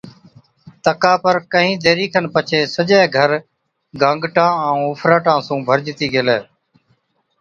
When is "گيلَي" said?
6.13-6.37